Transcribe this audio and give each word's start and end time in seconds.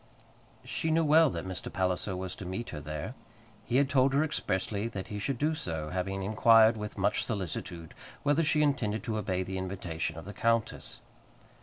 She 0.65 0.89
knew 0.89 1.03
well 1.05 1.29
that 1.29 1.45
Mr. 1.45 1.71
Palliser 1.71 2.15
was 2.15 2.33
to 2.37 2.43
meet 2.43 2.71
her 2.71 2.79
there. 2.81 3.13
He 3.65 3.75
had 3.75 3.87
told 3.87 4.15
her 4.15 4.23
expressly 4.23 4.87
that 4.87 5.09
he 5.09 5.19
should 5.19 5.37
do 5.37 5.53
so, 5.53 5.91
having 5.91 6.23
inquired, 6.23 6.75
with 6.75 6.97
much 6.97 7.23
solicitude, 7.23 7.93
whether 8.23 8.43
she 8.43 8.63
intended 8.63 9.03
to 9.03 9.19
obey 9.19 9.43
the 9.43 9.59
invitation 9.59 10.17
of 10.17 10.25
the 10.25 10.33
countess. 10.33 11.01